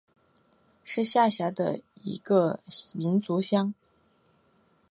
[0.83, 2.59] 是下辖的一个
[2.93, 3.71] 民族乡。